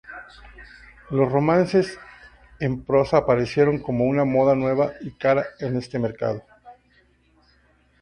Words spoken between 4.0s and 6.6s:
una moda nueva y cara en este mercado.